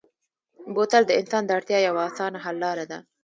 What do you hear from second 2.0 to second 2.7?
اسانه حل